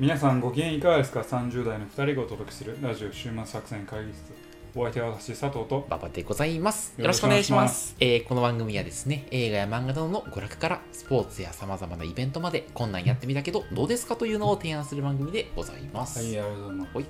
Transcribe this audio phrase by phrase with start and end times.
[0.00, 4.32] 皆さんご機嫌いかがですか ?30 代の2人がお届けするラジオ週末作戦会議室
[4.74, 6.94] お相手は私佐藤と馬場でございます。
[6.96, 7.96] よろしくお願いしまますす。
[8.00, 16.18] えーこの番組はですね、映画や漫画などの娯楽からスポーツや様々なイベントまでこんなんやってみたけどどうですかというのを提案する番組でございます。
[16.20, 17.04] はいありがとうございますほい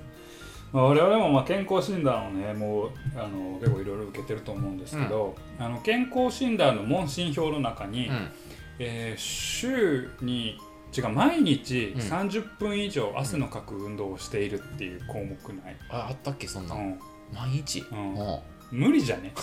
[0.73, 8.31] まあ、我々もまあ健康診断をねもうあの結構いろいろ受けてると思うんですけど、あの健康診断の問診票の中に、うん。
[8.79, 10.57] えー週に
[10.95, 12.01] 違う毎日うん。
[12.01, 16.75] 30分以上汗のかく運動をしているっていう項目ない、あ、あったっけそんな。
[16.75, 16.99] うん。
[17.33, 17.83] 毎日？
[17.91, 18.15] うん。
[18.15, 18.39] うん。
[18.71, 19.33] 無理じゃね？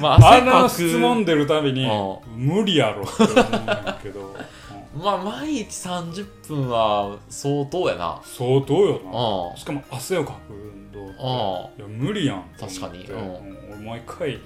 [0.00, 0.88] まあ、あんな汗かく。
[0.90, 4.34] 質問出るたびにう無理やろって思うんだけど、
[4.94, 5.00] うん。
[5.02, 8.20] まあ、毎日30分は相当やな。
[8.24, 9.06] 相当よう
[9.52, 11.14] なしかも汗をかく運動って。
[11.82, 12.80] いや無理やんと思って。
[12.80, 13.04] 確かに。
[13.04, 13.18] うん。
[13.18, 13.58] うん。
[13.74, 14.38] 俺毎回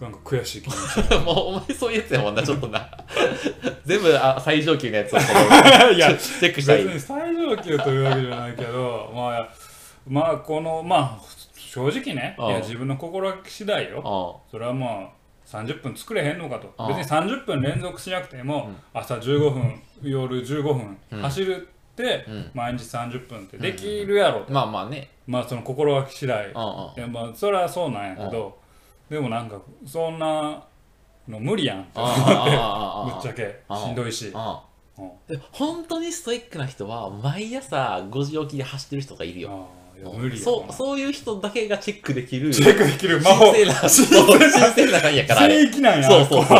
[0.00, 2.88] なんか悔しい気持ち もうお前そういうやつやもんな、 ちょっとな。
[3.84, 5.18] 全部あ最上級のやつを。
[5.18, 6.84] いやチェックしたい。
[6.84, 9.48] 別に最上級というわけじゃないけど まあ
[10.08, 12.46] まあこのまあ正直ねうん。
[12.46, 14.42] いや自分の心がけ次第よ。
[14.48, 15.08] うそれはまあ
[15.46, 16.74] 30分作れへんのかと。
[16.76, 16.88] うん。
[16.88, 18.76] 別に30分連続しなくてもうん。
[18.92, 21.22] 朝15分夜15分うん。
[21.22, 22.50] 走るってうん。
[22.52, 24.50] 毎日30分ってできるやろと。
[24.50, 24.54] ん。
[24.54, 25.10] まあまあね。
[25.28, 26.46] まあその心がけ次第。
[26.46, 26.56] うんうん。
[26.56, 26.58] い
[26.96, 28.58] やまあそれはそうなんやけど
[29.10, 30.64] でもなんかそんな
[31.28, 33.62] の無理やんって思ってぶあっちゃけ。
[33.68, 34.32] あしんどいし。
[35.28, 39.68] で本当にストイックな人は毎朝5時起きで走ってる人がいるよ。
[40.18, 43.20] 無理やそうなそういう人だけがチェックできるチェックできる。
[43.20, 43.52] 魔法。
[43.52, 45.54] 神聖なそう 神聖な感やからあれ。
[45.64, 46.58] 聖域なんやそうそうそう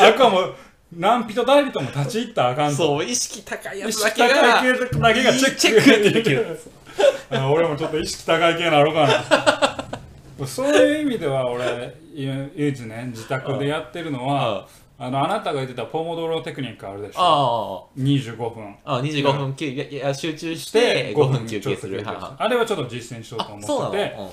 [0.00, 0.50] あかも
[0.92, 2.76] 何人代理とも立ち入ったらあかんと。
[2.76, 6.60] そう意識高いや意つだ識高けがい系だけがチェックできる。
[7.30, 9.63] あ俺もちょっと意識高い系なろうかな
[10.46, 14.66] そういう意味では俺唯一ね自宅でやってるのは
[14.98, 17.88] あのあなたが言ってたポモドロテクニックあるでしょ？
[17.96, 18.76] あ25分。
[18.84, 22.02] あああ25分休いや集中して5分休憩する。
[22.06, 24.32] あれはちょっと実践しようと思ってての？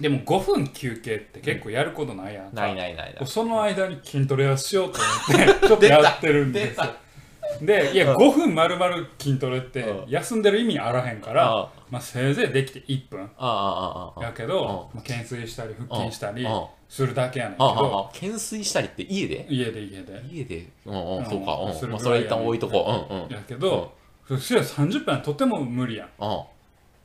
[0.00, 2.54] でも5分休憩って結構やることないやんうん。
[2.54, 3.26] ないないないない。
[3.26, 4.98] その間に筋トレをしようと
[5.34, 6.84] 思って ちょっとやってるんですよ
[7.60, 8.16] でいやうん。
[8.16, 10.10] 5分丸々筋トレってうん。
[10.10, 13.22] 休んでる意味あらへんから、あまあ、せいぜいできて1分。
[13.22, 16.46] あああああやけど、まあ、懸垂したり腹筋したり
[16.88, 18.08] するだけやねんけど。
[18.10, 19.46] あ懸垂したりって家で？
[19.48, 20.22] 家で家で。
[20.30, 20.68] 家で？
[20.86, 21.98] うんそうか。
[21.98, 23.14] それ一旦置いとこう。
[23.14, 23.30] うんうん。
[23.30, 23.92] やけど、
[24.28, 26.08] そしたら30分はとても無理やん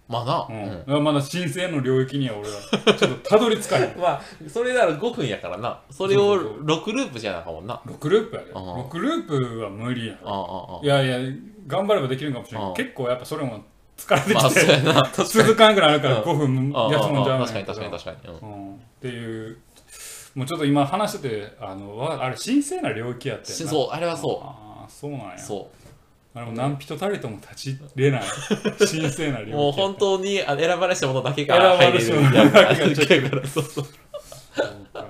[0.08, 1.04] まあなうん。
[1.04, 3.96] まだ申請の領域には俺はちょっとたどり着かへん。
[4.00, 5.80] まあそれなら5分やからな。
[5.92, 7.76] それをそうそう6ループじゃなかもんな。
[7.76, 8.52] あ6ループやで。
[8.52, 11.34] うん6ループは無理やあああいやいや
[11.68, 13.64] 頑張ればできるんかもしれないうん結構やっぱそれも
[13.98, 14.94] 疲れてまあきて、そうやな。
[15.04, 17.48] 確かに続かんくなるから5分ああ休むんじゃうねん。
[17.48, 18.18] 確かに確かに確かに。
[18.42, 18.50] うん。
[18.50, 19.58] うん、っていう
[20.36, 23.72] もうちょっと今話しててあのわあれ神聖な領域やってんな。
[23.72, 25.36] そうあれはそああそうなんや。
[25.36, 25.40] う。
[25.40, 25.70] そ
[26.38, 28.22] あれも何人たりとも立ち入れない。
[28.78, 29.52] 神聖な領域。
[29.54, 33.86] うもう本当にあ選ばれしたものだけが選ば入れるやつだけがチェックだからそうそう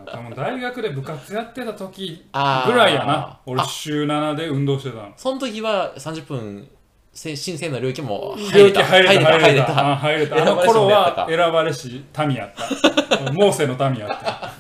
[0.06, 3.40] 多分大学で部活やってた時ぐらいやな。
[3.46, 3.66] 俺あ。
[3.66, 5.14] 週7で運動してたの。
[5.18, 6.70] その時は30分
[7.12, 8.82] せ神聖な領域も領入れた。
[8.82, 9.40] 域入れた。
[9.40, 9.96] 入れた。
[9.98, 10.38] 入れた。
[10.38, 13.32] あの選ばれし頃は選ばれし民やった。
[13.34, 14.54] モーセの民やった。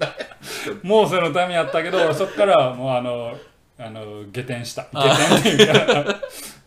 [0.82, 3.36] モーセの民やったけどそっからもうあの
[3.78, 4.84] あの下天した。
[4.92, 6.16] 下天っていうか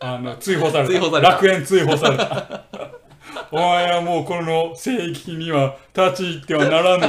[0.00, 0.90] あの追放された。
[0.90, 1.30] 追放された。
[1.30, 2.62] 楽園追放された。
[3.52, 7.06] お前はもうこの聖域には立ち入ってはならぬ。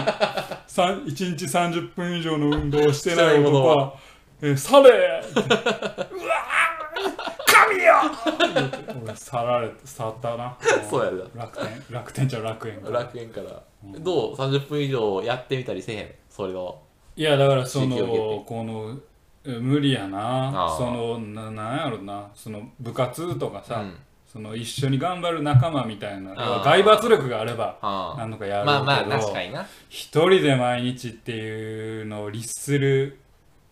[0.67, 3.67] さん1日30分以上の運動をしてない男。
[3.67, 3.94] は
[4.41, 6.06] 「えされ!」うわー
[7.45, 7.94] 神よ！
[9.03, 10.57] 俺去られて去ったな。
[10.89, 11.44] そうやな。
[11.44, 11.85] 楽天。
[11.91, 12.89] 楽天じゃ楽園か。
[12.89, 13.62] 楽園から。
[14.00, 16.09] どう？30分以上やってみたりせえへん？
[16.29, 16.79] それを。
[17.16, 17.97] いやだからその
[18.47, 19.10] このえ
[19.44, 20.74] 無理やな。
[20.78, 22.29] そのななんやろな。
[22.35, 23.95] その部活とかさ、うん。
[24.31, 26.33] その一緒に頑張る仲間みたいな
[26.63, 29.68] 外罰力があればあなんとかやるけどまあまあ確かにな。
[29.89, 33.19] 一人で毎日っていうのを律する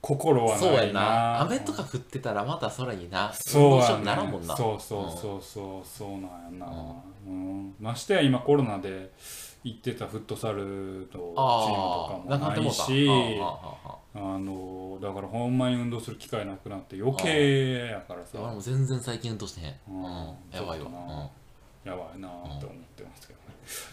[0.01, 0.67] 心はないな。
[0.67, 1.41] そうやな。
[1.41, 4.57] 雨とか降ってたらまた空になそうやならんねもんな。
[4.57, 6.27] そうそうそうそうそうなんや
[6.65, 6.67] な、
[7.25, 7.73] うん。
[7.79, 9.11] ましてや今コロナで
[9.63, 11.33] 行ってたフットサルのチームと
[12.27, 13.07] かもないし
[14.15, 18.39] あのだからほんまに運動する機会なくなって余計やからさ。
[18.41, 19.75] 俺も全然最近運動してへん。
[19.87, 20.03] うん。
[20.03, 20.35] うん。
[20.51, 21.29] やばいわ。
[21.85, 23.39] やばいなって思ってますけど。
[23.39, 23.45] ね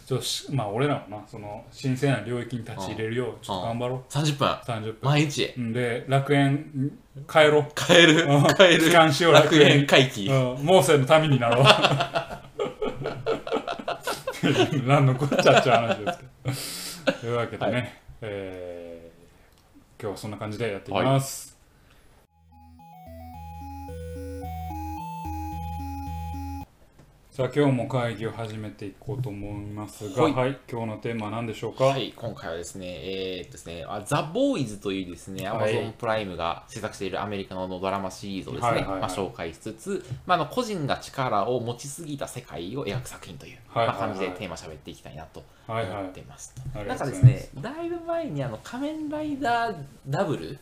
[0.07, 4.03] ちょっとしまあ俺らもなその神聖な領域に立ち入れるようちょっと頑張ろう。
[4.11, 5.53] 30分30分毎日。
[5.57, 5.73] うん。
[5.75, 6.93] で楽園
[7.31, 7.67] 帰ろう。
[7.75, 8.25] 帰る。
[8.27, 8.45] うん。
[8.55, 8.87] 帰る。
[8.87, 10.29] 帰還しよう楽楽園園回帰。
[10.29, 11.65] うん、モーセのためになろう。
[14.87, 16.12] 何のこっちゃっちゃう話で
[16.55, 17.19] すけど。
[17.21, 18.75] というわけでね、えー
[19.99, 21.56] 今日はそんな感じでやっていきます。
[27.37, 30.33] じゃあ今日も会議を始めていこうと思いますが、はい。
[30.33, 31.85] はい、今日のテーマは何でしょうか？
[31.85, 35.75] はい、今回はですね、えーっとですね、あザ・ボーイズというですね、はい。
[35.75, 39.00] Amazon プライムが制作しているアメリカのドラマシリーズをですね、はいはいはい。
[39.03, 43.99] まあ、紹介しつつ、まあ、あの個人が力を持ちすぎた世界を描く作品という、はいはいはい。
[43.99, 46.55] まあ、感じでテーマ喋っていきたいなと思はいはいっています。
[46.75, 49.77] ありなんかですね、だいぶ前にあの仮面ライダー
[50.09, 50.59] ダブル、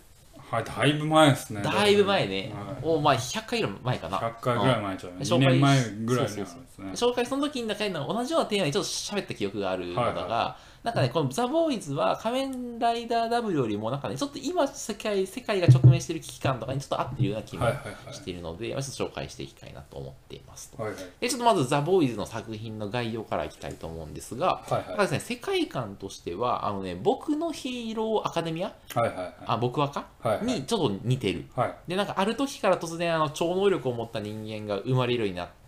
[0.51, 1.63] はい、だいぶ前ですね。
[1.63, 4.19] だいぶ前ね、はいをまあ100回ぐらい前かな。
[4.19, 5.19] 100回ぐらい前ちゃうね。
[5.21, 6.91] 2紹介年前ぐらいにあるんですね。
[6.93, 20.83] 紹介その時に中に同じようなテーマにちょっと喋った記憶があるのだが、はいはなんかね、このザ・ボーイズは仮面ライダー W よりもなんかね、ちょっと今世界世界が直面している危機感とかにちょっと合ってるような気もはいはいはいしているので、まあちょっと紹介していきたいなと思っていますと。
[20.83, 21.03] はいはい。
[21.21, 29.35] でちょっとまずザ・ボーイズの作品の概要からいきたいと思うんですが、はいはいですね、世界観としては、あのね、僕のヒーローアカデミア、はいはいはい。
[29.47, 31.47] あ僕はか、はいはいにちょっと似てる。
[31.57, 31.75] はい。
[31.89, 35.64] で、なんかある時から突然あの超能力を持った人間が生まれるようになって、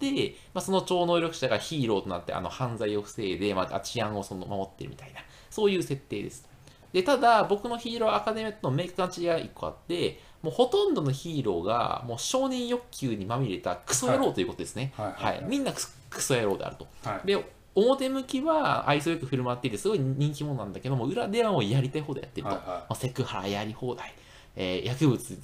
[0.54, 5.20] まあ、その超能力者がヒーローとなってあの犯罪を防いで、まあ、治安をその守ってるみたいな、
[5.50, 6.48] そういう設定です。
[6.93, 14.93] で、ただ僕のヒーローアカデミアとの明確な違いが1個あって、もうほとんどのヒーローがもう承認欲求にまみれたクソ野郎ということですね。
[14.96, 16.87] はいはいはいみんなクソ野郎であると。
[17.04, 17.26] はい。
[17.26, 17.44] で、
[17.75, 22.54] 表向きは愛想よく振る舞っていてすごい人気者なんだけども、裏ではもうやりたい放題やってると。
[22.54, 24.14] まあ、セクハラやり放題、
[24.56, 25.38] えー薬物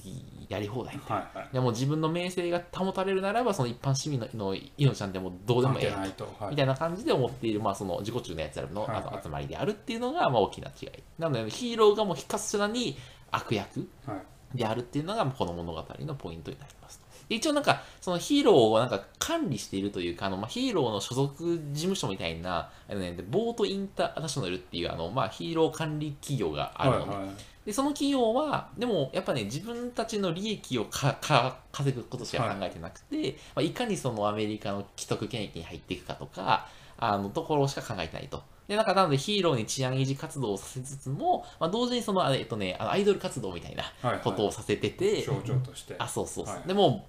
[0.49, 0.99] やり放題。
[1.07, 1.49] はいはい。
[1.53, 6.25] でも自分の名声が保たれるならば、その一般市民のの命なんてもうどうでもええと。
[6.39, 10.89] はいみたいな感じで思っている、まあ、その自己中のやつらのはいはいあの集まりであるっていうのがまあ大きな違い。
[11.17, 12.97] なので、ヒーローがもうひたすらに
[13.31, 14.57] 悪役はい。
[14.57, 17.02] であるっていうのがこの物語のポイントになります。
[17.29, 27.35] で一応なんかそのヒーローをなんか管理しているというかあの、まあ、ヒーローの所属事務所みたいなあの、ね、ボートインターナショナルっていうあの、まあ、ヒーロー管理企業があるので、はいはい。
[27.65, 36.67] でその企業はでもやっぱね自分たちの利益をかか稼ぐことしか考えてなくて、まあ、いかにそのアメリカの既得権益に入っていくかとか
[36.97, 38.43] あのところしか考えてないと。
[38.67, 45.95] でなんかなのでヒーローに治安維持活動をさせつつも、まあ、同時にその、えっとね、あのアイドル活動みたいなはいはいことをさせてて、象徴として。
[45.99, 46.55] あ、そうそうそう。
[46.55, 47.05] はいでも、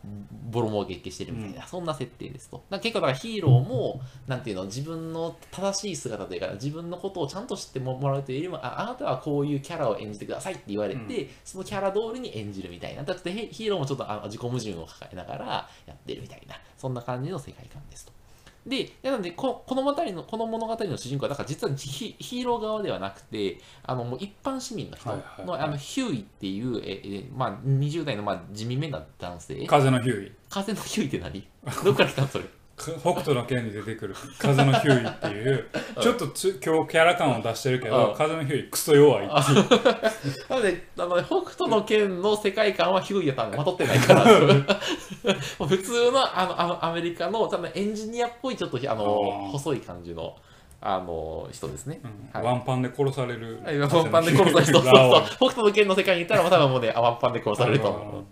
[0.50, 2.64] ボロ儲けしてるみたいな、うそんな設定ですと。
[2.70, 13.02] だ結構、だからヒーローも、なんていうの、自分の正しい姿というか、自分のことをちゃんと知ってもらうというよりも、ああなたはこういうキャラを演じてくださいって言われて、そのキャラ通りに演じるみたいな。
[13.04, 18.23] だってヒヒーローもちょっとあの自己矛盾を抱えながらやってるみたいな、そんな感じの世界観ですと。
[18.66, 29.66] で、なのでこ、この物語の、この物語の主人公は、だから実はヒヒーロー側ではなくて、あの、もう一般市民の人の、はいはいはいあの、ヒューイっていう、え、えまあ、20代の、まあ、地味めな男性。
[29.66, 30.32] 風のヒューイ。
[30.48, 31.46] 風のヒューイって何？
[31.84, 32.44] どっから来たのそれ？
[32.92, 35.66] か北斗の拳に出てくる風のヒューイっていう、
[36.00, 38.14] ちょっとつ今日キャラ感を出してるけど、うん。
[38.14, 39.68] 風のヒューイクソ弱いっていう。
[40.48, 44.24] なので、あの北斗の剣の世界観はヒューイは多分まとってないから、
[45.66, 49.04] 普通のあのあのアメリカの多分エンジニアっぽいちょっとあの
[49.52, 50.36] 細い感じの
[50.80, 52.00] あの人ですね。
[52.32, 52.44] はい。
[52.44, 53.60] ワンパンで殺される。
[53.64, 54.62] はいワンパンで殺される。
[54.62, 55.22] 人、そうそう。
[55.36, 58.24] 北斗の剣の世界にいたら、多分もうね、あワンパンで殺されると思う。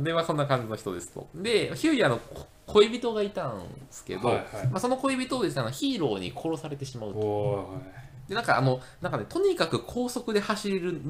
[0.00, 1.28] で、まあ、そんな感じの人ですと。
[1.34, 7.70] で、ヒューイはあのこ恋人がいたんですけど、はいはいまあ、その恋人をですね、あのヒーローに殺されてしまうと。
[8.28, 11.00] で、なんかあの、なんかね、とにかく高速で走れる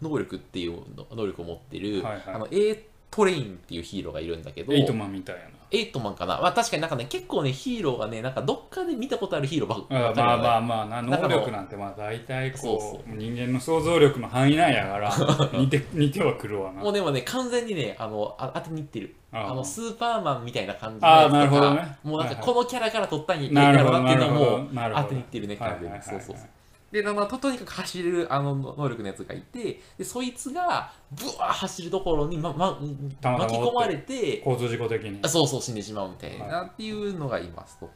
[0.00, 0.82] 能力っていう
[1.14, 5.36] 能力を持ってる、はいはいあの、A トレインっていうヒーローがいるんだけど、エイトマンみたい
[5.72, 6.38] エイトマンかな。
[6.40, 15.12] まあ確かになんかね、結構ね、ヒーローがね、なんかどっかで見たことあるヒーローばっかりねまあまあまあな、能力なんてまあ大体こうそうそ人間の想像力の範囲内やから
[15.58, 16.82] 似て似てはくるわな。
[16.82, 19.16] もうでもね、完全にね、あの、あ当てにいってる。
[19.32, 25.88] あの、スーパーマンみたいな感じのあーやつとかなるほどねもうなんかこのキャラから取ったんやなるほどなっていうのなるほどもなるほど当てにいってるね、完全に。
[25.88, 26.48] はいはいはいはいそうそうそう。
[26.92, 35.28] で、まあ、ととにかく走れるあの能力のやつがいて、でそいつがブワー走るところに、まま、巻き込まれて、交通事故的にあ。
[35.28, 37.90] そうそう死んでしまうみたいな、っていうのがいますと。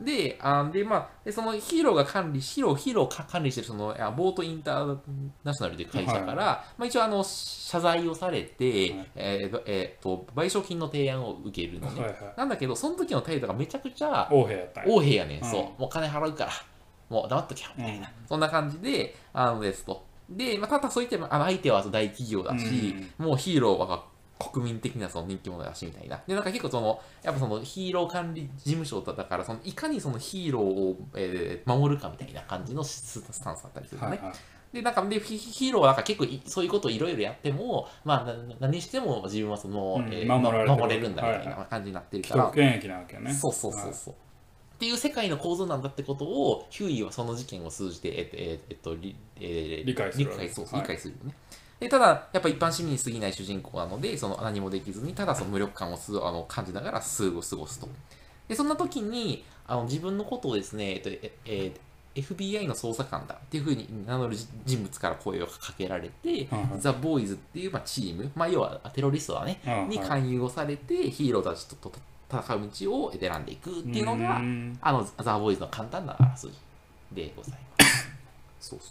[0.00, 4.98] で、あで、まあ、でそのヒーローが管理、ヒーロー、ヒーロー管理してるそのあボートインター
[5.44, 12.00] ナショナルという会社から、まあ、一応あの謝罪をされて、はいえーとえーと賠償金の提案を受けるのね。
[12.00, 15.80] はいはいなんだけど、その時の態度がめちゃくちゃ王兵やったんや横兵やねんそう。
[15.80, 16.52] もう金払うから、
[17.12, 18.08] もう黙っときゃ、みたいな。
[18.08, 20.04] うんそんな感じで、あのですと。
[20.30, 24.04] で、まあ、ただそういっても、あの相手は大企業だし、もうヒーローは
[24.38, 26.18] 国民的なその人気者だし、みたいな。
[26.26, 34.16] で、なんか結構その、やっぱそのヒーロー管理事務所だから、そのいかにそのヒーローを、えー守るかみたいな感じのススタンスだったりするのね。
[34.16, 34.36] はいはい
[34.72, 43.34] で、なんかでヒヒーローはなんか結構いそういうことをいろいろやっても、まあ、な何しても自分はその、うんえー守られてる守れるんだみたいはいな感じになってる既から、得権益なわけよね。
[43.34, 44.14] そうそうそうそう。
[44.82, 50.80] っていう世界の構造なんだってことを、ヒューイはその事件を通じて、えっと、えっとえっと、りえー理解する理解そうはい。
[50.80, 51.34] 理解するよね。
[51.78, 57.88] でただ、やっぱ一般市民に過ぎない主人公なので、その何もできずに、ただその無力感をすあの感じながら数を過ごすと。
[58.48, 61.72] でそんな時にあの自分のことをですね、えっとええー
[62.14, 64.36] FBI の捜査官だっていうふうに名乗る
[64.66, 66.46] 人物から声をかけられて、
[66.78, 69.58] ザ・ボーイズっていう、まあ、チーム、まあ、要はテロリストだね、
[69.88, 71.90] に勧誘をされてヒーローたちとと
[72.32, 74.78] 戦う道を選んでいくっていうのが、ん。
[74.80, 76.54] あのザ・ボーイズの簡単なあらすじ
[77.12, 78.08] でございます。
[78.60, 78.90] そうそう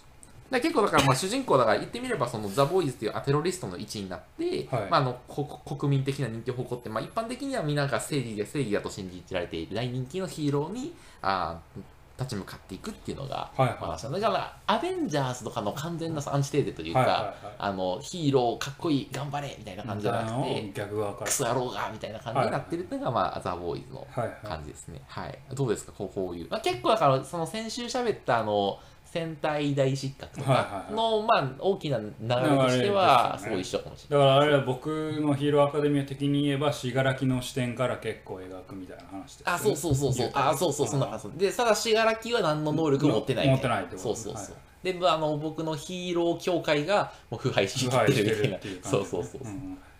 [0.51, 4.89] だから結構だからまあ主人公だから言ってみればそのザ・ボーイズっていうテロリストの位置になって、はい。
[4.89, 11.81] まあ、あのこ国民的な人気を誇って、まあ、一般的には皆が正義で正義だと信じられている大人気のヒーローにあー
[12.21, 25.01] 立ち向かっていくっていうのが、はいはいまあ、だからアベンジャーズとかの完全なアンチテーゼというか、はいはいはいあのヒーローかっこいい頑張れみたいな感じじゃなくて逆側からクソ野郎がみたいな感じになってるっていうのが、まあ、ザ・ボーイズのはいはい感じですね。
[25.07, 25.39] はい。
[25.53, 26.47] どうですか、こうこういう。
[26.49, 28.79] まあ、結構だから、その先週喋ったあの、
[29.11, 34.87] 戦隊大失格とはいかはいの、まあ、大きな流れとしては、すごい一緒かもしれだからあれは僕
[35.19, 39.55] のヒーローアカデミア的に言えば信楽の視点から結構描くみたいな話ですない。
[39.55, 40.31] あ、そうそうそうそう。
[40.33, 41.45] あ、そうそう、そんな感じ。
[41.45, 43.49] で、ただ、信楽は何の能力も持ってない。
[43.49, 44.55] 持ってないってことそうそうそう。
[44.55, 48.79] はで、あの、僕のヒーロー協会がもう腐敗しきって腐敗してるみたいなるっていう。
[48.81, 49.41] そうそうそう。
[49.41, 49.45] っ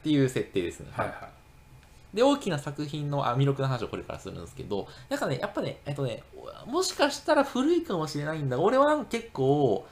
[0.03, 0.87] ていう設定ですね。
[0.91, 1.40] はいはい
[2.13, 6.23] で、大きな作品のあ魅力の話をこれからするんですけど、なんかね、やっぱね、えっとね、
[6.65, 8.57] もしかしたら古いかもしれないんだ。
[8.57, 9.85] が、俺は結構、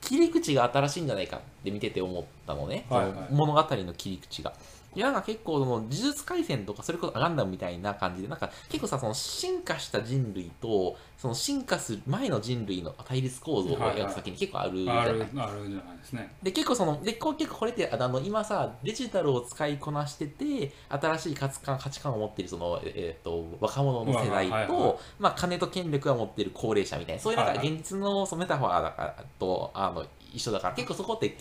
[0.00, 3.28] 切り口が新しいんじゃないかって見てて思ったのね、はいはい。
[3.30, 4.52] 物語の切り口が。
[4.94, 15.02] いや、なんか結構、その、呪術廻戦とか、それこそガンダムみたいな感じで、なんか結構さ、その進化した人類と、その進化する前の人類の対立構造を描く先に結構あるじゃない。
[15.02, 16.32] あるあるじゃないですね。
[16.42, 27.20] で結構そのでこう結構これってあの今さデジタルを使いこなしてて新しい価値観価値観を持っているその、えー、と若者の世代と、はいはいはいまあ、金と権力を持っている高齢者みたいな。
[27.20, 27.74] そういうなんかはいはい。
[27.74, 31.36] 現実のそのメタファーだからとあの一緒だから結構そこって、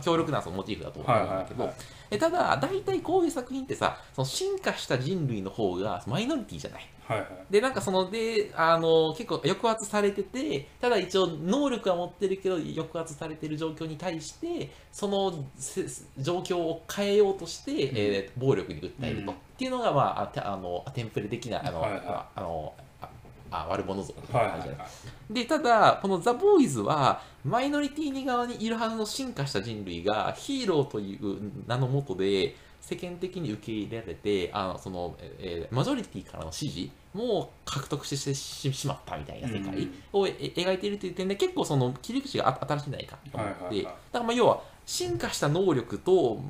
[0.00, 1.70] 強力なそのモチーフだと思うんだけど、
[2.18, 6.88] ただ大体こういう作品ってさその進化した人類の方がマイノリティじゃない。
[7.08, 7.28] はいはい。
[7.50, 15.86] で、なんかその、で、あの、結構抑圧されてて、ただ一応能力は持ってるけど、抑圧されてる状況に対して、そのせ
[16.18, 19.32] 状況を変えようとして、えー暴力に訴えると。
[19.32, 19.36] うん。
[19.36, 22.02] っていうのが、まあ、あてあのテンプレ的な、あの、はいはい。
[22.06, 23.08] ああの、あ
[23.50, 24.88] あ悪者像みたいはいな感じで、はい
[25.30, 43.84] で、ただ、このザ・ボーイズは、マイノリティ側にいるはずの進化した人類が、ヒーローという名のもとで、世間的に受け入れられて、あのそのえーマジョリティからの支持も獲得してししまったみたいな世界をえ描いているという点で、結構その切り口があ新しいんじゃないかと思って、はいはいはい。
[43.84, 46.40] だからまあ要は、進化した能力と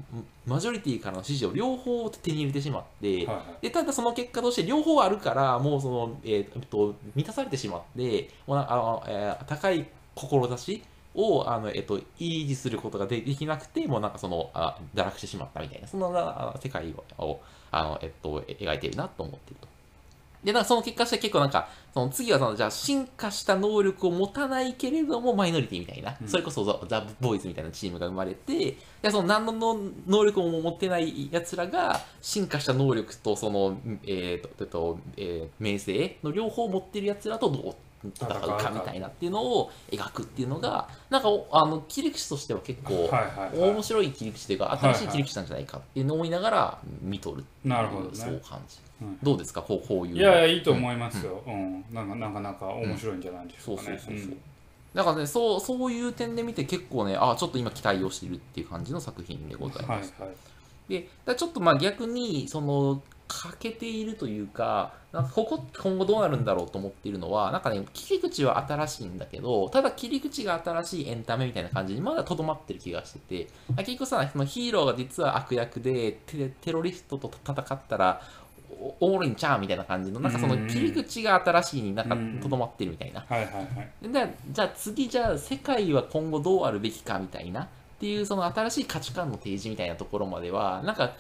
[0.47, 3.63] マジョリティからの支持を両方手に入れてしまって、はいはい。
[3.63, 10.83] でただその結果として両方あるからもうその、えーえっと満たされてしまってもうなあの、えー高い志
[11.15, 19.69] をあの、えっと維持することがでできなくてもうなんかそのあ堕落してしまったみたいなそんなあ世界ををあの、えっと、描いているなと思っていると。
[20.43, 29.53] で、なんかその結果として結構なんか、その次はその、じゃあ進化した能力を持たないけれどもマイノリティみたいな、うんそれこそザ・ザボーイズみたいなチームが生まれて、でその何の
[30.07, 37.75] 能力も持ってない奴らが進化した能力とその、えーとえっとえー名声の両方持ってる奴らとどう
[38.05, 43.11] 戦うかみたいなっていうのを描くっていうのが、なんかおあの切り口としては結構
[43.55, 48.11] 面白い切り口というか、新しい切り口なんじゃないかっていうのを思いながら見とるっていうなるほどね。
[48.15, 48.79] そう感じ。
[49.03, 49.19] うん。
[49.23, 49.63] どうですか？
[49.63, 50.17] こうこういう。
[50.17, 51.85] いやいやいいと思いますよ、うん。
[51.93, 54.29] なんかなかなか面白いんじゃないでしそうょうかねそうそうそう。
[54.29, 54.41] ん。
[54.95, 60.15] だからねそう、そういう点で見て結構ね、あちょっと今期待をしているっていう感じの作品でございます。
[60.19, 60.37] はいはい。
[60.89, 78.23] で、だちょっとまあ逆に、その、欠けているというか、なんかここ今後どうなるんだろうと思っているのは、なんかね、切り口は新しいんだけど、ただ切り口が新しいエンタメみたいな感じにまだとどまってる気がしてて、あ結局さ、そのヒーローが実は悪役でテテロリストと戦ったら、
[78.71, 83.25] おおもろいんちゃうみたいな感じの、なんかその切り口が新しいになんかとどまってるみたいな。
[83.29, 84.09] はいはいはい。
[84.09, 87.69] でじゃあ次じゃあ世界は今後どうあるべきかみたいなっ
[87.99, 91.13] ていうその新しい価値観の提示みたいなところまではなんか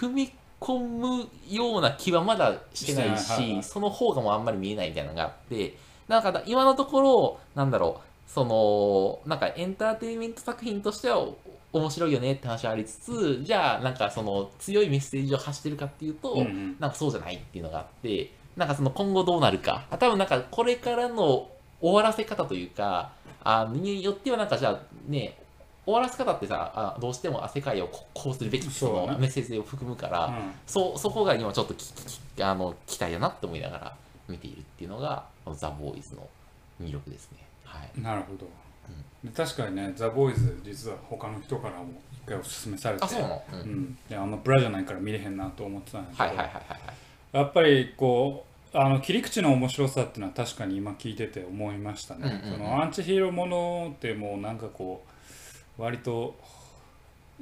[0.00, 0.32] 踏み
[0.64, 3.32] 込むような気はまだしてないしい。
[3.32, 3.62] はいはい。
[3.62, 5.76] その方がもうあんまり見えないみたいなのがあって
[6.08, 11.36] なんか今のところなんだろうそのなんかエンターテインメント作品としてはお
[11.72, 16.76] 面白いよねって話はありつつじゃあなんかその強いメッセージを発してるかっていうと、うんうん。
[16.78, 21.48] なんかそうじゃないっていうのがあって、なんかその今後どうなるか、あ多分なんかこれからの
[21.80, 25.36] 終わらせ方というか、あによってはなんかじゃあね、
[25.84, 30.32] 終わらせ方ってさ、あどうしてもあ世界をここうするべきそのメッセージを含むから、
[30.66, 31.84] そそこが今ちょっとき
[32.36, 33.96] きあの期待だなって思いながら
[34.28, 35.24] 見ているっていうのが、
[35.56, 36.26] ザ・ボーイズの
[36.82, 37.38] 魅力ですね。
[37.64, 37.90] はい。
[37.96, 38.46] うんなるほど、
[39.22, 47.36] で確かにねザ・ボーイズ実は他の人からも一回おすすめされてあ、そうなの、うん、うん、であんまブラじゃないから見れへんなと思ってたんだけど、はいはいはいはいはい。
[47.36, 52.58] やっぱりこうあの切り口の面白さっていうのは確かに今聞いてて思いましたね、うんうんうん。
[52.58, 55.08] そのアンチヒーローものってもうなんかこう
[55.78, 56.36] 割と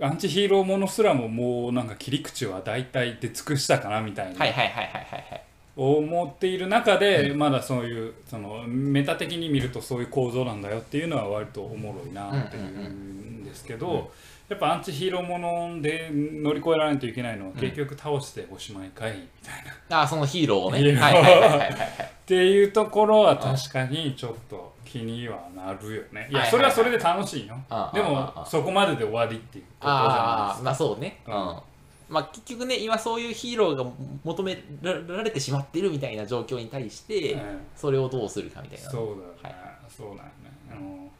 [0.01, 5.43] アンチヒーローものすらももうなんか切り口は大体出尽くしたかなみたいな、はいはいはいはいはいはい。
[5.75, 14.13] 思っている中で、まだそういうそのメタ的に見るとそういう構造なんだよっていうのは割とおもろいなっていうんですけど、
[14.51, 20.79] やっぱアンチヒーローもので乗り越えられないといけないのは結局倒しておしまいかいみたいな、っああそのヒーローをね。
[20.79, 21.03] ヒーロー。
[21.03, 21.59] はいはいはいはいはい。
[21.73, 26.29] はいていうところは確かにちょっと気にはなるよね。
[26.31, 27.57] いやそれはそれで楽しいよ。
[27.95, 31.23] でもそこまでで終わりっていうことじゃないああですまあそうね。
[31.27, 33.87] まあ結局ね今そういうヒーローが
[34.23, 37.41] 求められてしまってるみたいな状況に対してうん
[37.75, 38.91] それをどうするかみたいな。
[38.91, 39.55] そうだよね、はい。
[39.89, 40.31] そうだよね。
[40.71, 41.11] あの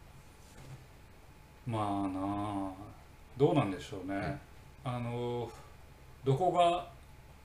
[1.67, 2.21] まあな
[2.69, 2.71] あ
[3.39, 4.39] どうなんでしょうね、
[4.85, 5.51] あの
[6.25, 6.87] どこが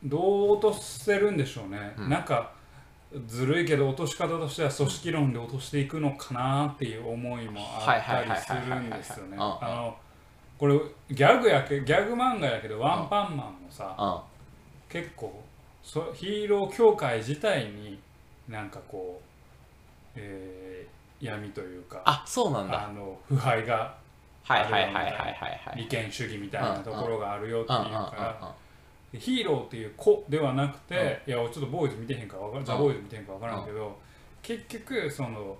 [0.04, 2.10] どう落とせるんでしょうね、うん。
[2.10, 2.52] なんか
[3.28, 9.38] ずるいけど落とし方としては組織論で落としていくのかなっていう思いもあったりするんですよね。
[9.40, 9.98] あの
[10.58, 10.80] これ
[11.12, 14.20] ギャグやけギャグ漫画やけどワンパンマンもさ、うん。
[14.90, 15.42] 結構
[15.84, 18.00] そヒーロー協会自体に
[18.50, 22.88] なんかこう、えー闇というかあそうなんだ。
[22.90, 23.96] あの腐敗が
[24.44, 25.14] はいはいはいはいはい
[25.66, 25.78] はい。
[25.78, 28.48] 利権主義みたいなところがあるよってうんいううんからうん
[29.14, 33.98] ヒーローっていう子ではなくて、いやちょっとボーイズ見てへんからわかるザ・ボーイズ見てへんから分からんけど、
[34.42, 35.58] 結局その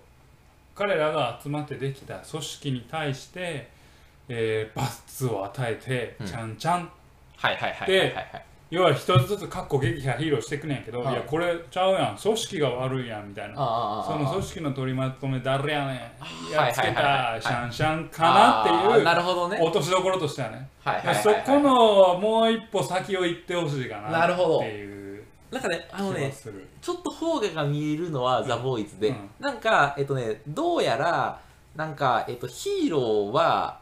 [0.76, 3.70] 彼らが集まってできた組織に対して、
[4.30, 6.28] えー罰を与えて、うん。
[6.28, 6.92] ちゃんちゃん
[8.32, 12.18] はいはいはいはいはいはい要は一つずつかっこ撃破ヒーローしてくねんけど、うんいやこれちゃうやん。
[12.18, 13.56] 組織が悪いやんみたいな、
[14.06, 16.54] その組織の取りまとめ誰やねん。
[16.54, 17.04] やっつけはいはい。
[17.04, 19.60] はいはいたシャンシャンかなっていうなるほどね。
[19.62, 21.24] 落としどころとしてはね、はいはいはいはい。
[21.24, 26.34] そこのもう一歩先を行ってほしいかななるほどっていうなんかねあのね
[26.82, 29.30] ちょっと方がが見えるのはザ・ボーイズで、うん。
[29.40, 31.40] なんかえっとねどうやら
[31.76, 33.80] なんかえっとヒーローは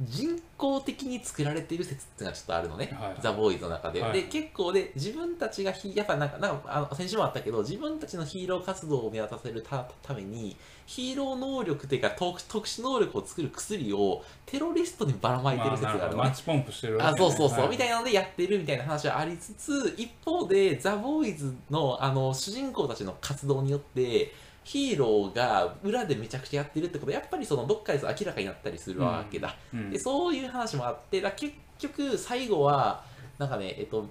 [0.00, 4.12] 人工的に作られている説っていうのがちょっとあるのね、はいザ・ボーイズの中で、はい。
[4.12, 10.56] で結構で自分たちがヒやっぱなんかなんかあの先週もあったけど自分たちのヒーロー活動を目立たせるたために
[10.86, 17.68] ヒーロー能力っていうか特特殊能力を作る薬をテロリストにばらまいてる説があるのね、マッチポンプしてるわあそうそうそう、はい。
[17.70, 24.32] みたいなのでやってるみたいな話はありつつ一方でザ・ボーイズのあの主人公たちの活動によって
[24.64, 33.02] ヒーローが裏でめちゃくちゃやってるってことはやっぱりそのどっかで明らかになったりするわけだ、うんでそういう話もあってだ結局最後は
[33.38, 34.06] なんかねえっと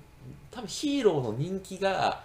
[0.51, 2.23] 多分ヒーローの人気が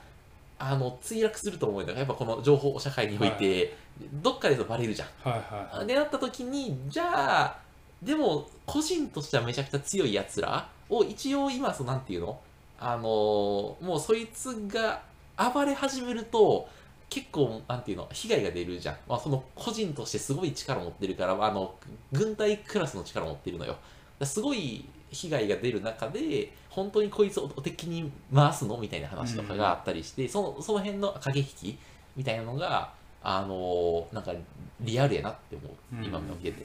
[0.58, 1.98] あの墜落すると思うんだよ。
[1.98, 3.76] やっぱこの情報社会において、
[4.22, 5.08] どっかでとバレるじゃん。
[5.28, 7.58] はいはいでなった時にじゃあ
[8.00, 12.38] でも個人としてはめちゃくちゃ強いやつらを一応今そのなんていうの？
[12.78, 15.02] あのーもうそいつが
[15.36, 16.68] 暴れ始めると
[17.12, 21.74] 結構なんていうの被害が出るじゃん、まあ、その個人としてすごい力を持ってるからあの
[22.10, 23.76] 軍隊クラスの力を持ってるのよ。
[24.22, 28.78] すごい被害が出る中で本当にこいつを敵に回すの？
[28.78, 31.78] みたいな話とかがあったりして、そのその辺の駆け引き
[32.16, 34.32] みたいなのがあのーなんか
[34.80, 36.04] リアルやなって思う、うん。
[36.04, 36.64] 今見てて、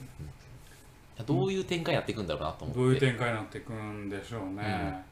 [1.19, 1.25] うん。
[1.25, 5.06] どういう展開になっていくんだろうなと思って、どういう展開になっていくんでしょうね、うん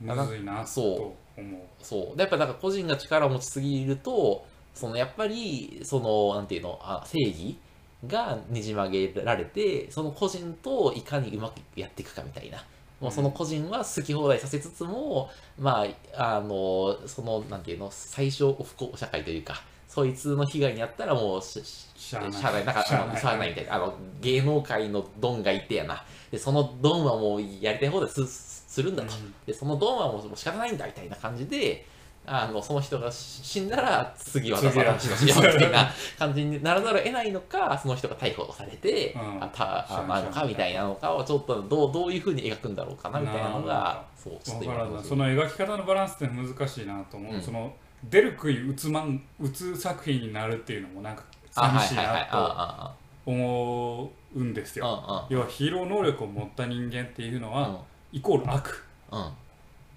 [0.00, 0.96] むずいなそう。
[0.96, 1.60] と思う。
[1.82, 2.16] そう。
[2.16, 7.58] でやっぱだから個人が力を持ちすぎるとそのやっぱりそのなんていうのあ正義
[8.06, 12.64] がねじ曲げられてその個人といかにうまくやっていくかみたいな
[13.00, 22.32] もうその個人は好き放題させつつも、まああのそのなんていうの最小不幸社会というかそいつの被害に遭ったらもうしししゃあない。
[22.32, 22.64] しゃあない。
[22.64, 23.48] なんかしゃあない。
[23.50, 23.74] みたいな。
[23.74, 26.04] あの芸能界のドンがいてやな。
[26.30, 29.34] でそのドンはもうやりたい放題すするんだと、うん。
[29.46, 31.86] でそのドンはもう仕方ないんだみたいな感じで
[32.30, 39.42] あのその人がし死んだら次は私のしようみたいな感じにならざるを得ないのかその人が逮捕されて、うん。
[39.42, 47.42] あたあなのかみたいなのかをちょっとどうどういうふうに描くんだろうかなみたいなのがそうちょっとその描き方のバランスって難しいなと思う、うん。
[47.42, 47.74] その
[48.10, 52.94] 出る杭打つまん打つ作品になるっていうのもなんかあ寂しいなとあ
[53.26, 54.86] 思うんですよ。
[54.86, 57.54] あ要はヒーロー能力を持った人間っていうのうん。
[57.54, 57.80] は、
[58.12, 58.84] イコール悪。
[59.10, 59.30] うんうん。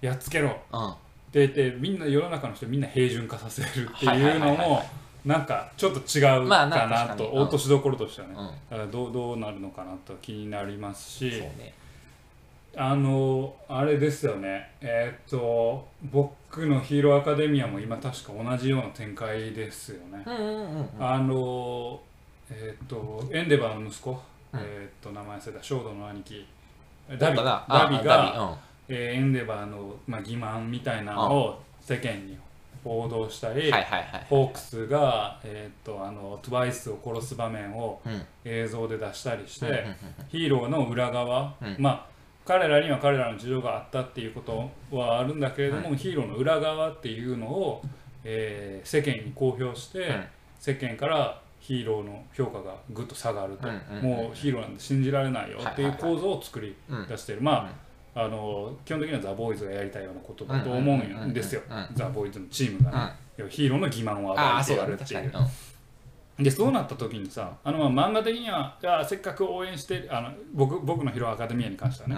[0.00, 0.56] やっつけろ。
[0.72, 0.94] うん
[1.32, 4.82] って言ってみんな世の中の人みんな平準化させるってはいうのも
[5.24, 8.34] なんかちょっと違うかなと落としどころとしてはね。
[8.36, 8.46] うん。
[8.46, 11.72] だからどうどうなるのかなと気になりますしね。
[12.76, 14.70] あのあれですよね。
[14.80, 20.22] えーっと僕のヒーローアカデミアも今確か同じような展開ですよね、
[20.98, 22.00] あの
[22.50, 24.14] えーっとエンデバーの息子、う
[24.56, 24.60] ん。
[24.60, 25.62] えーっと名前忘れた。
[25.62, 26.46] ショードの兄貴。
[27.18, 27.36] ダビ。
[27.36, 28.58] ダビが
[28.94, 32.36] エンデバーの、まあ、欺瞞みたいなのを世間に
[32.84, 33.70] 報道したり、
[34.28, 38.22] ホークスが、えー、とあのトゥワイスを殺す場面をうん。
[38.44, 39.86] 映像で出したりして、
[40.28, 41.76] ヒーローの裏側、うん。
[41.78, 42.06] まあ
[42.44, 47.82] 彼らには彼らの事情があったっていうことはあるんだけれども、ヒーローの裏側っていうのを、
[48.24, 50.24] えー世間に公表して、うん。
[50.58, 53.68] 世間からヒーローの評価がぐっと下がると、
[54.04, 61.62] もうヒーローなんて信じられないよっていう構造を作りうん出してる、まああの基本的にはザ・ボーイズがやりたいようなことだと思うんですよ、
[61.94, 65.32] ザ・ボーイズのチームがね、ヒーローの欺瞞を与えてやるっていう
[66.38, 72.16] でそうなった時にさあの漫画的にはあせっかく応援してあの僕僕のヒロアカデミアに関してはね、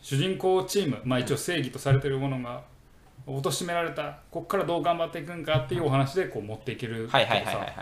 [0.00, 2.62] 主人公チーム、まあ、一応正義とされてるものが
[3.26, 7.74] 貶められたここからどう頑張っていくんかっていうお話でこう持っていけるはいはいはいはい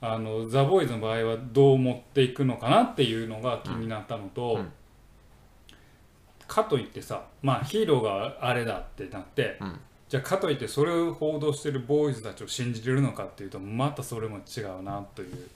[0.00, 4.72] さザ・ボーイズの場合はどう持っていくのかなっていうのが気になったのと、うん
[6.48, 9.78] かといってさまあヒーローがあれだってなって、うん。
[10.08, 15.48] じゃあかといってそれを報道してるボーイズたちを信じれるのかっていうとまたそれも違うなという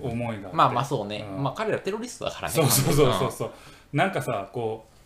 [0.00, 0.56] 思いがあって。
[0.56, 1.26] まあまあそうね。
[1.30, 1.42] うん。
[1.42, 2.54] まあ彼らテロリストだからね。
[2.54, 3.50] そうそうそうそうそう。
[3.92, 4.96] なんかさこう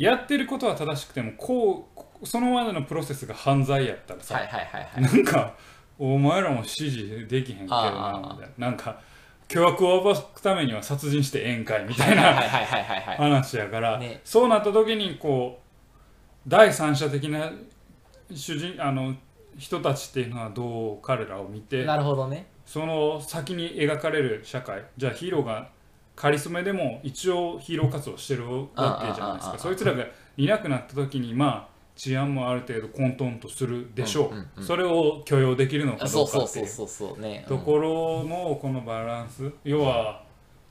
[0.00, 1.88] やってることは正しくてもこ
[2.22, 5.54] うそのまでのプロセスが犯罪やったらさ、はいはいはいはいなんか
[5.98, 9.00] お前らも指示できへんけどなみたいななんか
[9.48, 12.34] 巨悪を暴くためには殺人してええんかいみたいな
[13.16, 14.20] 話やから、ね。
[14.22, 17.50] そうなった時にこう第三者的な
[18.30, 19.14] 主人あの
[19.56, 22.46] 人たちっていうのはどう彼らを見てなるほどね。
[22.66, 25.70] その先に描かれる社会じゃあヒーローが
[26.14, 28.66] カリスマでも一応ヒーロー活動してるわ
[29.00, 29.58] けじゃないですか。
[29.58, 30.04] そいつらが
[30.36, 34.64] いなくなった時にまあ治安もある程度混沌とするでしょう,、うんうんうん。
[34.64, 36.66] それを許容できるのかどそううかっていう。
[36.66, 37.44] そうそうそうそうね。
[37.48, 39.52] ところのこのバランス。
[39.64, 40.22] 要は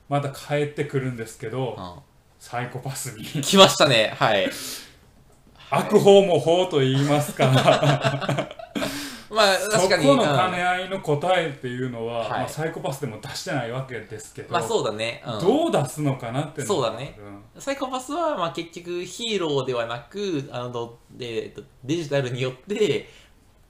[0.08, 1.94] また帰ってくるんですけど、うんうん。
[2.40, 3.26] サイコパスに。
[3.26, 4.14] 来ましたね。
[4.18, 4.50] はい。
[5.70, 8.50] 悪法も法と言いますから
[9.30, 10.06] まあそ確かに。
[10.06, 12.30] このうん兼ね合いの答えっていうのは、はい。
[12.30, 15.24] まあ、サイコパスでも出してないわけですけど、まあそうだね。
[15.26, 15.40] うん。
[15.40, 17.18] どう出すのかなっていそうだね。
[17.56, 17.62] うん。
[17.62, 23.10] サイコパスはまあ結局ヒーローではなくあのでえっとデジタルによって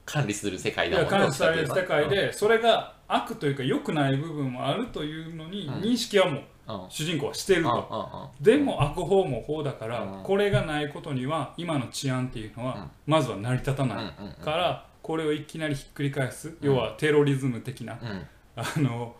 [0.04, 2.10] 管理する世界いだもんや監視される世界うん。
[2.10, 5.74] でそれが悪というか良くない部分もあるというのにうん。
[5.80, 6.86] 認識はもううん。
[6.90, 10.22] 主人公はしてるうんうんとでも悪法も法だからうん。
[10.22, 12.68] これがないことには今の治安っていうのうん。
[12.68, 14.32] はまずは成り立たうんないうんうん。
[14.34, 18.26] からこれをいきなりひっくり返す要はテロリズム的なうん。
[18.56, 19.16] あの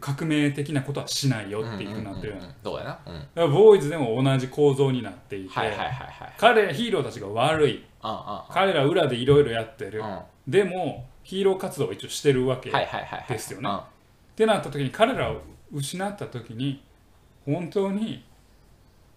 [0.00, 2.98] 革命的なことはしないよっていうふうになってるそうやな。
[3.06, 3.14] うん。
[3.14, 5.54] だからボーイズでも同じ構造になっていて
[6.36, 7.84] 彼ヒーローたちが悪い。
[8.50, 10.02] 彼ら裏でいろいろやってる。
[10.48, 12.72] でもヒーロー活動を一応してるわけ
[13.28, 13.70] ですよね。
[13.70, 13.76] うん。
[13.76, 13.82] っ
[14.34, 15.40] てなった時に彼らを
[15.72, 16.82] 失った時に
[17.44, 18.24] 本当に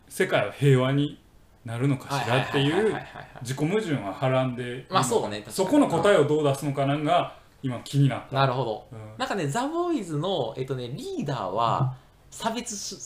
[0.08, 1.20] 世界は平和に
[1.66, 2.96] なるのかしらっていう
[3.42, 5.44] 自己矛盾ははらんでまあそうだね。
[5.50, 8.88] そこの答えをどう出すのかなんが今気になった、なるほど。
[8.92, 9.00] うん。
[9.18, 11.96] なんかねザ・ボーイズの、えっとね、リーダーは
[12.32, 12.98] 差別し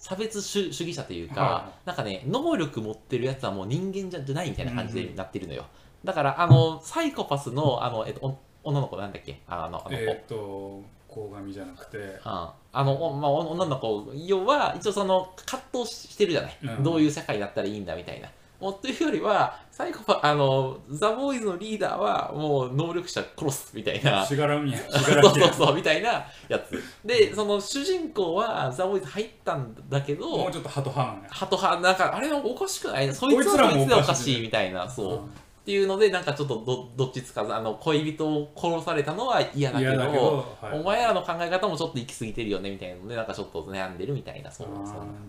[0.00, 5.64] 差別主主義者というか、はなんかね能力持ってるやつはもう人間じゃないみたいな感じでなってるのよ、
[6.04, 9.40] だからあのサイコパスのあの、えっと、お女の子なんだっけ？
[9.48, 10.82] あのあの、えーっと
[11.14, 12.20] 鴻上じゃなくて。
[12.24, 16.82] ああの、おまあ、お女の子要は一応その葛藤してるじゃない、うん。
[16.82, 18.28] どういう世界だったらいいんだみたいな。
[18.60, 24.24] もうというよりはサイコパあのザ・ボーイズのリーダーはもう能力者殺すみたいな。
[24.24, 24.78] しがらみや。
[24.78, 25.52] しそうがらみや。
[25.52, 26.80] そうそうみたいなやつ。
[27.04, 31.28] でその主人公はザ・ボーイズ入ったんだけもどうちょっとハト派なんや。
[31.30, 31.82] ハト派。
[31.82, 33.08] なんかあれおかしくない？
[33.08, 34.88] なそいつはそいつでおかしいみたいな。
[34.88, 35.30] そう、うん
[35.62, 40.80] っていうのでなんかちょっとどどっちつかずあの恋人を殺されたのは嫌だけど嫌だけど、はい。
[40.80, 44.66] お前らの考え方もちょっと行き過ぎてるよねみたいなのでなんかちょっと悩んでるみたいなそう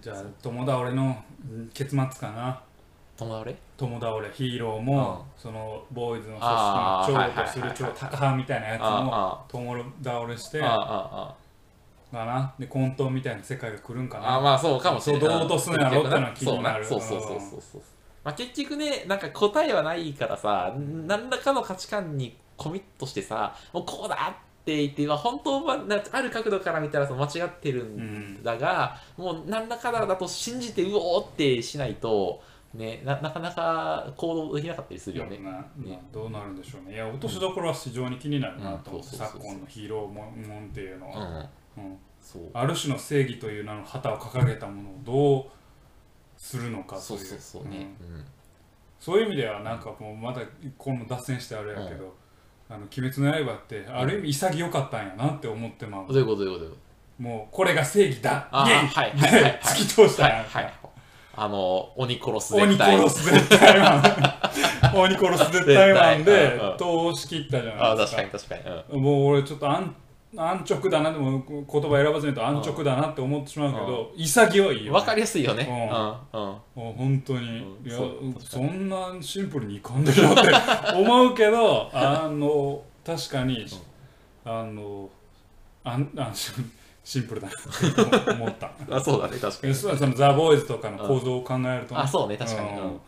[0.01, 2.59] じゃあ友倒れのうん結末かな？
[3.15, 10.85] 友達友倒れヒーローも、そのボーイズの組織の長とする長タカ派みたいなやつもあ友倒れしてああか
[12.11, 12.55] ああな？
[12.57, 14.29] で混沌みたいな世界が来るんかな？
[14.29, 15.21] ああまあそうかもしれない。
[15.21, 15.99] そうどう落とすんやろ？
[15.99, 16.83] ってのは気になる。
[16.83, 17.81] そうそうそうそうそう
[18.23, 32.41] まあ結局ねなんか答えはないからさ何らかの価値観にコミットしてさもうこうだって言って、まあ、本当はなある角度から見たらその間違ってるんだが、もう何らかだと信じてうおーってしないと
[32.73, 35.37] ねななかなか行動できなかったりするよね。
[35.37, 36.95] まあまあどうなるんでしょうね。
[36.95, 40.23] いや落としどころは非常に気になるなと昨今のヒーローも
[40.61, 41.49] んっていうのうは、ん。
[41.77, 41.97] うん。
[42.21, 42.43] そう。
[42.53, 45.45] ある種の正義という名の旗を掲げたものをどう
[46.43, 48.25] するのかそうそうそうね、うん。
[48.99, 50.41] そういう意味ではなんかもうまだ
[50.77, 52.13] この脱線してあれやけど
[52.69, 56.07] 「あの鬼滅の刃」ってある意味潔かったんやなって思ってまう。
[56.09, 57.23] どういうことどういうこと。
[57.23, 58.49] もうこれが正義だ。
[58.67, 58.75] イエイ。
[58.75, 60.29] はいはいはい 突き通したん。
[60.31, 60.73] やはいはい。
[61.35, 62.97] あの鬼殺す鬼絶対。
[62.97, 64.51] 殺す絶対は
[64.93, 68.21] 鬼殺す絶対マンで通し切ったじゃああ、ないですか。
[68.21, 68.97] 確かに確かに。
[68.97, 69.01] うん。
[69.01, 69.95] もう俺ちょっと安
[70.35, 75.67] 安直だなでも言葉選ばずに言うと安直だなって思ってしまうけど潔いよ、ね、わかりやすいよね。
[76.33, 76.41] ううん。
[76.41, 76.83] うん。
[76.83, 77.39] もう本当に、
[77.83, 77.89] うん。
[77.89, 77.97] いや
[78.39, 80.41] そんなシンプルにいかんでしょって
[80.95, 83.65] 思うけど あの確かに、
[84.45, 85.09] あの
[85.83, 86.71] あんあシン
[87.03, 88.71] シンプルだなって思った。
[88.89, 89.75] あ、そうだね、確かに。
[89.75, 92.69] そそのザ・ボーイズとかの構造を考えるとね、あ、そうね、確かに。
[92.69, 92.75] うん。
[92.75, 92.81] うん。
[92.81, 93.01] というこ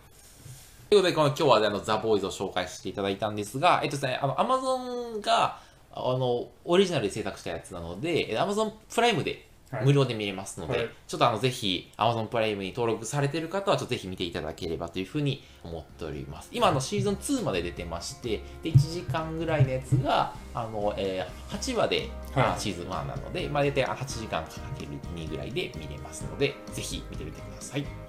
[0.98, 5.60] とで、この今日はあのザ・ボーイズを紹介していただいたんですが、えっとですね、あの、アマゾンが、
[5.96, 16.50] あの、オリジナルで制作したやつなので、アマゾンプライムではい無料で見れますので、はいちょっとあの、ぜひ、アマゾンプライムに登録されている方は、ちょっとぜひ見ていただければというふうに思っております。
[16.52, 28.05] 今、あの、シーズン2まで出てまして、で、1時間ぐらいのやつが、あの、えー8話で、はいあシーズン1なので、まあ、大体8時間かける2ぐらいで見れますので、ぜひ見てみてください。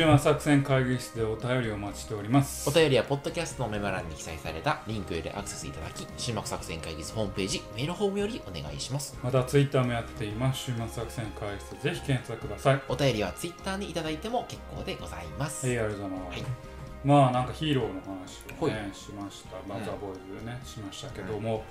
[0.00, 2.66] 週末作戦会議室でお便りをお待ちしております。
[2.66, 9.14] お便りはポッドキャストのメモ欄に記載されたリンクよりアクセスいただき、終幕作戦会議室ホームページ、メールフォームよりお願いします。
[9.22, 10.60] またツイッターもやっています。
[10.60, 12.82] 週末作戦会議室ぜひ検索ください。
[12.88, 15.66] お便りはツイッターにいただいても結構でございます。
[15.66, 16.44] はいありがとうございます、はい。
[17.04, 18.08] まあなんかヒーローの話
[18.58, 19.84] をはねしました、まあうん。
[19.84, 21.62] ザ・ボーイズでねしましたけども、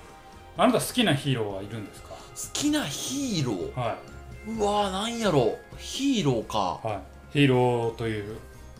[0.56, 2.10] あなた好きなヒーローはいるんですか？
[2.10, 2.16] 好
[2.52, 3.76] きなヒーロー？
[3.76, 3.98] は
[4.46, 6.80] うわー、なんやろヒーローか。
[6.84, 6.86] い。
[6.86, 7.00] はい
[7.32, 8.36] ヒーローという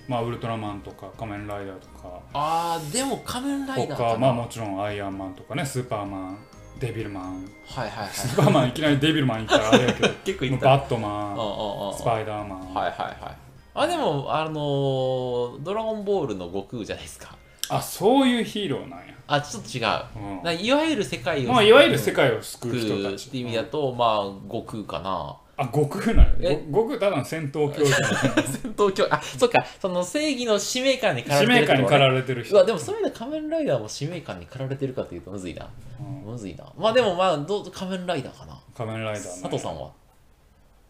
[0.08, 4.08] まあウルトラマンとか仮面ライダーとかあー、でも仮面ライダーかな。
[4.10, 6.38] 他まあもちろんアイアンマンとかねスーパーマン
[6.80, 8.08] デビルマンはいはいはい。
[8.12, 10.66] スーパーマンいきなりデビルマン言ったらあれやけど 結構いった。
[10.66, 13.36] バットマうんうんうんンスパイダーマン、はいはいはい。
[13.72, 17.36] あ、でも、あのー、ドラゴンボールの悟空じゃないですか。
[17.68, 19.86] あそういうヒーローなんや、あ、ちょっと違う。
[20.16, 25.36] うんないわゆる世界をまあいわゆる世界を救う救人たちうっていう意味だと、まあ、悟空かな。
[25.62, 26.64] あ悟空なんやえ？
[26.70, 28.10] ご悟空ただの戦闘狂じゃない
[28.46, 29.62] 戦闘狂あそっか。
[29.78, 32.64] その正義の使命感に駆使られてる命感に駆れられてる人。
[32.64, 35.68] でもそういうの仮面ライダーも使命感に駆られてるかというとむずいな。
[36.00, 36.32] うん。
[36.32, 36.64] むずいな。
[36.78, 38.58] まあでもまあどう仮面ライダーかな？
[38.74, 39.90] 仮面ライダー佐藤さんは？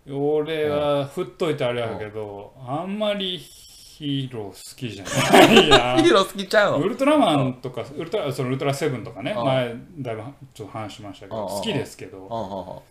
[0.08, 6.86] 俺は振っといてあれやけど、あんまりヒーロー好きじゃないや ヒーロー好きちゃうの？
[6.86, 9.34] ウルトラマンとかウルトラそのウルトラセブンとかね。
[9.36, 9.44] うん。
[9.44, 10.22] 前だいぶ
[10.54, 11.50] ちょっと話しましたけうんうんうん。
[11.50, 12.18] ど好きですけど。
[12.18, 12.82] うんうんうん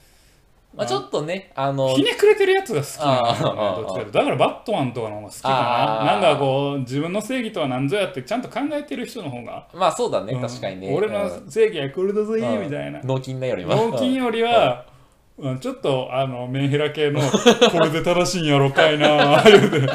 [0.75, 6.05] まあちょっとねあのひねくれてるやつが好きなんだよねあーどっちかだからバットマンとかの方が好きかな。
[6.05, 9.67] なんかこう自分の正義とは何ぞやってちゃんと考えてる人の方が。
[9.73, 10.41] まあそうだねうん。
[10.41, 10.93] 確かにね。
[10.95, 13.01] 俺の正義はこれだぞいうんみたいな。
[13.03, 13.75] 脳筋なよりは。
[13.75, 14.86] 脳筋よりは、
[15.41, 19.89] うんちょっとあのメンヘラ系のこれで正しいんやろかいな言うて。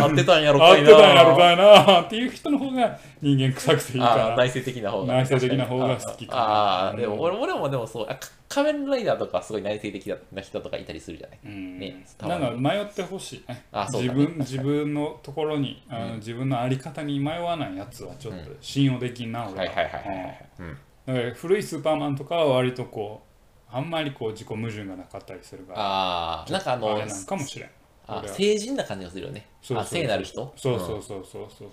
[0.00, 0.84] 合ってたんやろ合かいな。
[0.84, 4.36] ってたんやろかいなっていう人の方が人間臭くていいから。
[4.36, 5.14] 内省的な方が。
[5.14, 6.42] 内省的な方が好きかな。
[6.42, 8.06] ああーでもうん俺俺もでもそう。
[8.08, 11.38] あか仮面ライダーとかすごい内省的な人とかいたりするじゃない？
[11.44, 11.78] うん。
[11.78, 13.44] ねなんか迷ってほしい。
[13.48, 14.20] ねあそうだね。
[14.20, 16.16] 自分自分のところにあの、うん。
[16.18, 20.44] 自分のあり方に迷わないやつはちょっと信用できんな、俺はいはいはいはいはい。
[20.60, 20.66] うん。
[20.66, 20.76] うん。
[21.06, 23.29] だから古いスーパーマンとかは割とこう
[23.72, 27.70] あんまりこう自己矛盾がなかったりするからああなんかあのあれなんかもしれん。
[28.06, 29.46] あ成人な感じがするよね。
[29.62, 30.52] そうそうあ聖なる人？
[30.56, 31.68] そうそうんそうそうそう。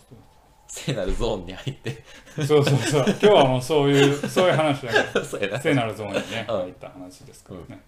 [0.68, 2.04] 聖なるゾーンに入って。
[2.36, 3.06] そうそうそう。
[3.08, 5.26] 今日はもうそういうそういう話だから
[5.60, 6.60] 聖なるゾーンにねうん。
[6.62, 7.82] 入った話ですからね、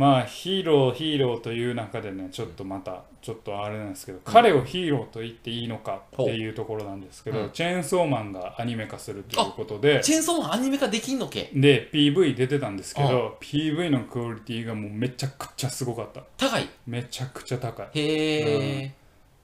[0.00, 11.50] まあヒーローヒーローという中でねちょっとまたちょっとあれなんですけど、彼をヒーローと言っていいのかっていうところなんですけど、うんチェーンソーマンがアニメ化するということでチェーンソーマンアニメ化できんのけ？
[11.54, 16.22] で PV 出てたんですけど PV のクオリティがもうめちゃくちゃすごかった。
[16.38, 16.66] 高い？
[16.86, 17.86] めちゃくちゃ高い。
[17.92, 18.92] へえ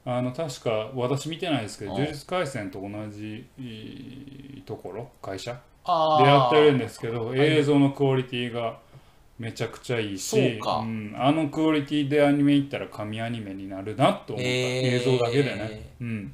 [0.06, 5.10] あの確か私見てないですけどうん呪術廻戦と同じいいところ？
[5.20, 5.60] 会社？
[5.84, 7.38] あでやってるんでですけどい。
[7.38, 8.78] 映像のクオリティが
[9.38, 10.80] めちゃくちゃいいしそうか。
[10.80, 11.14] ん。
[11.16, 15.12] あのクオリティでアニメ行ったら神アニメになるなと思った、へー。
[15.12, 16.32] 映像だけでね、うん、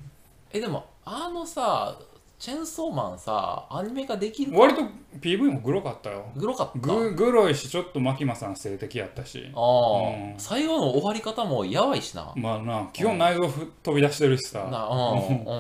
[0.53, 1.99] えでもあのさ
[2.43, 4.59] チェーンソーマンさアニメ化できるか？
[4.59, 4.81] 割と
[5.21, 6.25] PV もグロかったよ。
[6.35, 6.79] グロかった？
[6.81, 9.49] ググロいしちょっと牧間さん性的やったし。
[9.55, 10.35] ああ、うん。
[10.39, 12.33] 最後の終わり方もやばいしな。
[12.35, 14.65] まあな基本内臓ふ飛び出してるしさ。
[14.73, 15.53] なうんう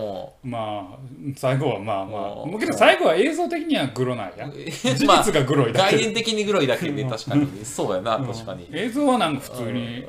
[0.45, 0.51] ん。
[0.51, 0.99] まあ
[1.37, 2.43] 最後はまあまあ。
[2.43, 2.59] うん。
[2.59, 4.49] けど最後は映像的にはグロないや。
[4.51, 5.95] 事まあ実がグロいだけ。
[5.99, 7.65] 概念的にグロいだけで 確かに。
[7.65, 8.27] そうやなうん。
[8.27, 8.67] 確かに。
[8.73, 10.05] 映像はなんか普通に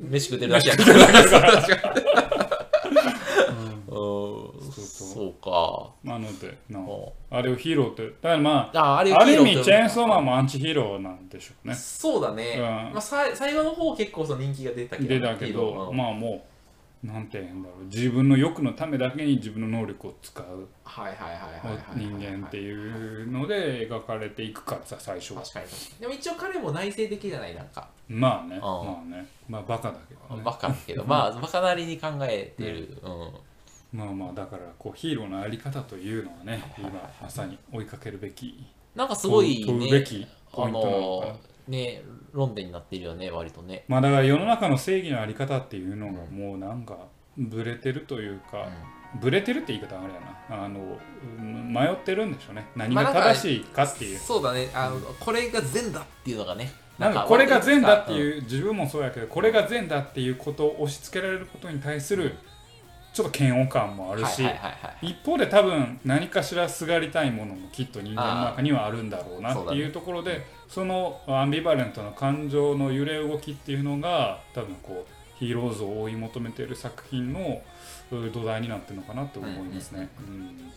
[0.00, 1.06] 飯食ってるだけやから。
[1.06, 2.02] 確かに
[3.94, 3.96] うん。
[4.72, 5.08] そうそう。
[5.08, 11.74] そうかなのでなおあれをヒーローってだからまああれあある意味チェーンソーマンもアンチヒーローなんでしょうね。
[11.74, 12.62] そうだね、うん。
[12.62, 16.46] まあ、さ最後の方結構その人気が出たけど出たけどまあも
[17.04, 17.84] うなんて言うんだろう。
[17.84, 25.42] 自分の欲のためだけに自分の能力を使うはいはいはいはいはい人間っていうので描かれていくからさ最初は。
[25.42, 25.66] 確かに
[26.00, 28.60] でも一応彼も内省的じゃないなんか、まあねん。
[28.60, 29.26] まあね。
[29.48, 30.42] まあバカだけどね。
[30.42, 31.04] バカだけど。
[31.04, 33.30] まあバカなりに考えてる、うん
[33.96, 36.90] まあまあだからこうヒーローのあり方というのはね今
[37.22, 41.32] まさに追いかけるべきなんかすごい問うねべきポあイントなのかな。
[41.32, 46.98] のね論点になってるよね割とね、まあだから世の中の正義のあり方っていうのがもうなんか
[47.38, 48.68] ブレてるというか、
[49.20, 50.64] ブレてるって言い方はあれやな。
[50.64, 50.98] あの
[51.38, 52.66] うん迷ってるんでしょうね。
[52.76, 54.70] 何が正しいかっていう、そうだね。
[54.74, 56.70] あのこれが善だっていうのがね。
[56.98, 62.34] なんかこれが善だってういう、自分もそうやけどこれが善だっていうことを押し付けられることに対する
[63.16, 64.44] ちょっと嫌悪感もあんるし、
[65.00, 77.62] 一方で多分何かしらすがりたいものもきっと人間の中にはあるんだろうなっていうところでそのアンビバレントな感情の揺れ動きっていうのが多分こうヒーロー像を追い求めている作品の
[78.12, 80.10] う土台になってるのかなと思いますね。
[80.28, 80.72] うん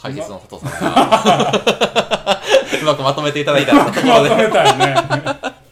[0.00, 2.40] 解説の佐藤さんが。
[2.80, 3.72] うまくまとめていただいた。
[3.72, 4.94] ところでまとめたいね。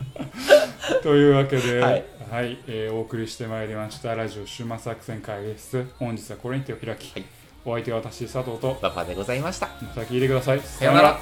[1.02, 1.96] というわけで、は
[2.30, 7.24] はいいえーお送りしてまいりましたラジオ終末作戦会議室本日はこれにてお開き、はい。
[7.64, 8.78] お相手は私佐藤と。
[8.82, 9.68] パパでございました。
[9.80, 10.60] また聞いてください。
[10.60, 11.18] さようなら